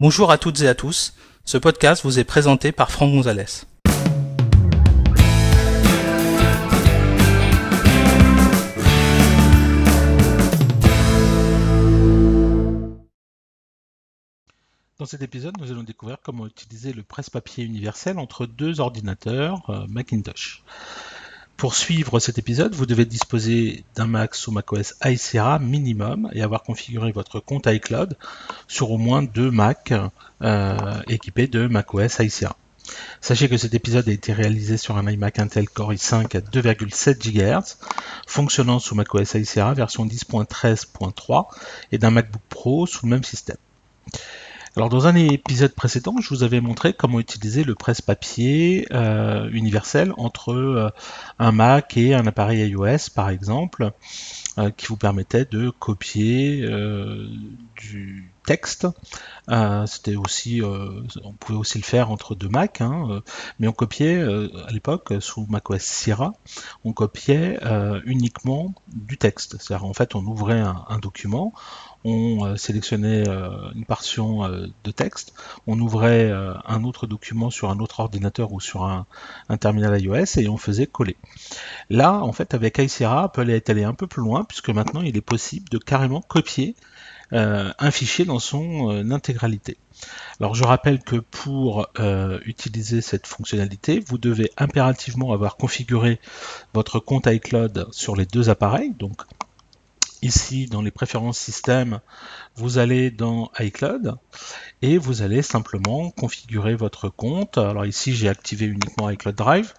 [0.00, 1.14] Bonjour à toutes et à tous,
[1.44, 3.44] ce podcast vous est présenté par Franck Gonzalez.
[14.98, 19.86] Dans cet épisode, nous allons découvrir comment utiliser le presse-papier universel entre deux ordinateurs euh,
[19.86, 20.64] Macintosh.
[21.56, 26.42] Pour suivre cet épisode, vous devez disposer d'un Mac sous macOS High Sierra minimum et
[26.42, 28.16] avoir configuré votre compte iCloud
[28.66, 29.94] sur au moins deux Macs
[30.42, 32.56] euh, équipés de macOS High Sierra.
[33.20, 37.18] Sachez que cet épisode a été réalisé sur un iMac Intel Core i5 à 2,7
[37.18, 37.78] GHz,
[38.26, 41.46] fonctionnant sous macOS High Sierra version 10.13.3
[41.92, 43.56] et d'un MacBook Pro sous le même système.
[44.76, 50.12] Alors dans un épisode précédent, je vous avais montré comment utiliser le presse-papier euh, universel
[50.16, 50.90] entre euh,
[51.38, 53.92] un Mac et un appareil iOS par exemple,
[54.58, 56.66] euh, qui vous permettait de copier
[57.76, 58.86] du texte.
[59.86, 63.22] C'était aussi, on pouvait aussi le faire entre deux Macs, hein,
[63.58, 66.32] mais on copiait à l'époque sous macOS Sierra,
[66.84, 67.58] on copiait
[68.06, 69.56] uniquement du texte.
[69.60, 71.52] C'est-à-dire en fait on ouvrait un document,
[72.04, 75.32] on euh, sélectionnait euh, une portion euh, de texte,
[75.66, 76.30] on ouvrait
[76.66, 79.06] un autre document sur un autre ordinateur ou sur un,
[79.58, 81.16] terminal iOS et on faisait coller.
[81.90, 85.16] Là, en fait, avec iSierra, Apple est allé un peu plus loin puisque maintenant il
[85.16, 86.76] est possible de carrément copier
[87.32, 89.76] un fichier dans son intégralité.
[90.40, 91.88] Alors je rappelle que pour
[92.44, 96.20] utiliser cette fonctionnalité, vous devez impérativement avoir configuré
[96.74, 99.22] votre compte iCloud sur les deux appareils, donc
[100.24, 102.00] Ici, dans les préférences système,
[102.56, 104.16] vous allez dans iCloud
[104.80, 107.58] et vous allez simplement configurer votre compte.
[107.58, 109.74] Alors ici, j'ai activé uniquement iCloud Drive,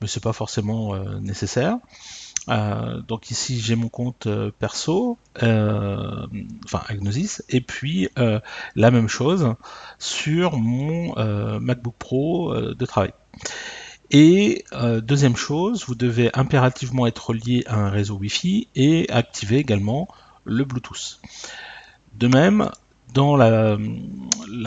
[0.00, 1.76] mais c'est pas forcément euh, nécessaire.
[2.48, 9.54] Euh, donc ici j'ai mon compte euh, perso, enfin Agnosis, et puis la même chose
[9.98, 11.14] sur mon
[11.60, 13.12] MacBook Pro de travail.
[14.10, 19.56] Et euh, deuxième chose, vous devez impérativement être lié à un réseau Wi-Fi et activer
[19.56, 20.08] également
[20.44, 21.20] le Bluetooth.
[22.12, 22.70] De même,
[23.12, 23.78] dans la,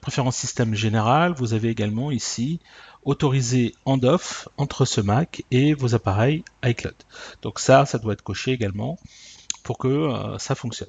[0.00, 2.60] préférence système générale, vous avez également ici
[3.04, 6.94] autorisé hand-off entre ce Mac et vos appareils iCloud.
[7.42, 8.98] Donc ça, ça doit être coché également
[9.62, 10.88] pour que euh, ça fonctionne.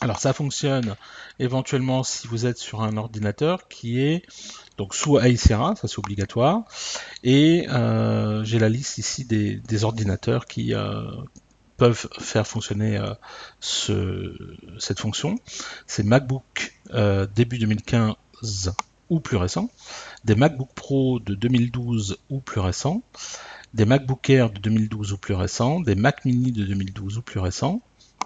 [0.00, 0.96] Alors ça fonctionne
[1.38, 4.22] éventuellement si vous êtes sur un ordinateur qui est
[4.76, 6.64] donc sous Aicera, ça c'est obligatoire.
[7.22, 11.04] Et euh, j'ai la liste ici des, ordinateurs qui euh,
[11.76, 14.32] peuvent faire fonctionner euh,
[14.78, 15.36] cette fonction.
[15.86, 16.74] C'est MacBook
[17.34, 18.74] début 2015
[19.10, 19.70] ou plus récent,
[20.24, 23.02] des MacBook Pro de 2012 ou plus récent,
[23.74, 27.40] des MacBook Air de 2012 ou plus récent, des Mac Mini de 2012 ou plus
[27.40, 27.82] récent,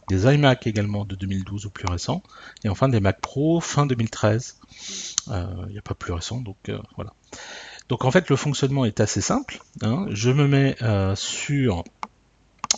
[0.09, 2.23] des iMac également de 2012 ou plus récents,
[2.65, 4.57] et enfin des Mac Pro fin 2013.
[5.29, 7.13] Euh, il n'y a pas plus récent, donc euh, voilà.
[7.89, 9.61] Donc en fait le fonctionnement est assez simple.
[9.83, 10.07] Hein.
[10.11, 10.77] Je me mets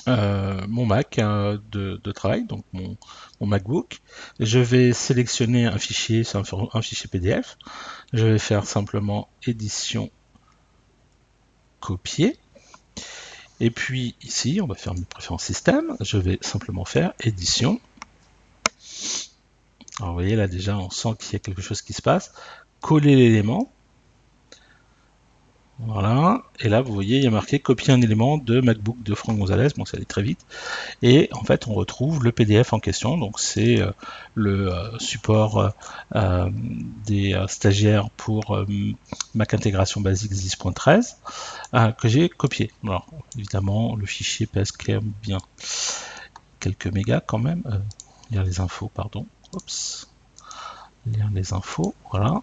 [0.08, 2.96] euh, mon Mac de, travail, donc mon,
[3.40, 4.00] MacBook.
[4.38, 7.56] Je vais sélectionner un fichier, un, fichier PDF.
[8.12, 10.10] Je vais faire simplement édition
[11.80, 12.36] copier.
[13.60, 15.96] Et puis ici, on va faire mes préférences système.
[16.00, 17.80] Je vais simplement faire édition.
[19.98, 22.32] Alors vous voyez là déjà, on sent qu'il y a quelque chose qui se passe.
[22.80, 23.70] Coller l'élément.
[25.86, 26.42] Voilà.
[26.58, 29.38] Et là, vous voyez, il y a marqué copier un élément de MacBook de Franck
[29.38, 29.68] Gonzalez.
[29.76, 30.44] Bon, ça allait très vite.
[31.00, 33.16] Et en fait, on retrouve le PDF en question.
[33.16, 33.90] Donc, c'est euh,
[34.34, 35.72] le euh, support
[36.14, 36.50] euh,
[37.06, 38.58] des stagiaires pour
[39.34, 42.70] Mac Intégration Basics 10.13 que j'ai copié.
[42.84, 43.06] Alors,
[43.38, 44.72] évidemment, le fichier pèse
[45.22, 45.38] bien
[46.58, 47.62] quelques mégas quand même.
[48.30, 49.26] lire les infos, pardon.
[49.54, 50.08] Oups.
[51.06, 51.94] Lire les infos.
[52.10, 52.42] Voilà.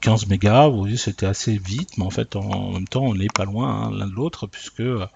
[0.00, 3.14] 15 euh, mégas, vous voyez, c'était assez vite, mais en fait, en, même temps, on
[3.14, 5.06] n'est pas loin hein, l'un de l'autre, puisque euh,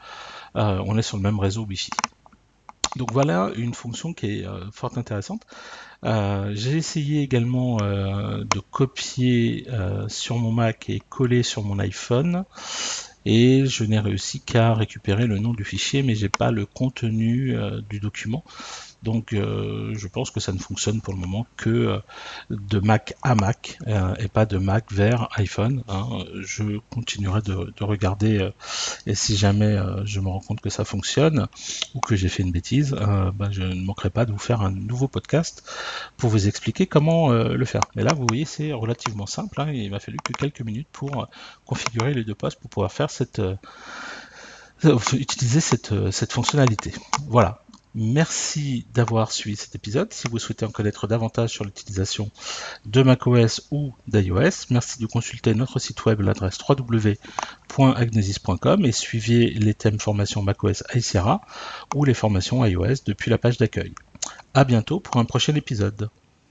[0.54, 1.90] on est sur le même réseau Wi-Fi.
[2.96, 5.42] Donc voilà une fonction qui est euh, fort intéressante.
[6.02, 9.66] J'ai essayé également de copier
[10.08, 12.44] sur mon Mac et coller sur mon iPhone
[13.24, 17.56] et je n'ai réussi qu'à récupérer le nom du fichier mais j'ai pas le contenu
[17.88, 18.44] du document
[19.04, 21.98] donc euh, je pense que ça ne fonctionne pour le moment que euh,
[22.48, 25.84] de Mac à Mac euh, et pas de Mac vers iPhone.
[25.88, 26.24] Hein.
[26.40, 28.50] Je continuerai de, regarder
[29.06, 29.76] et si jamais
[30.06, 31.48] je me rends compte que ça fonctionne
[31.94, 34.70] ou que j'ai fait une bêtise, ben, je ne manquerai pas de vous faire un
[34.70, 35.62] nouveau podcast
[36.16, 37.82] pour vous expliquer comment le faire.
[37.94, 39.60] Mais là vous voyez c'est relativement simple.
[39.60, 39.70] Hein.
[39.70, 41.28] il m'a fallu que quelques minutes pour
[41.66, 43.40] configurer les deux postes pour pouvoir faire cette
[45.12, 46.92] utiliser cette, cette fonctionnalité.
[47.28, 47.60] Voilà.
[47.96, 50.12] Merci d'avoir suivi cet épisode.
[50.12, 52.28] Si vous souhaitez en connaître davantage sur l'utilisation
[52.86, 59.74] de macOS ou d'iOS, merci de consulter notre site web l'adresse www.agnesis.com et suivez les
[59.74, 61.42] thèmes formation macOS Sierra
[61.94, 63.94] ou les formations iOS depuis la page d'accueil.
[64.54, 66.10] À bientôt pour un prochain épisode.